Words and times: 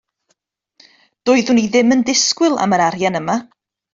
Doeddwn 1.29 1.61
i 1.63 1.67
ddim 1.75 1.93
yn 1.97 2.01
disgwyl 2.07 2.57
am 2.65 2.75
yr 2.79 2.85
arian 2.87 3.21
yma. 3.23 3.39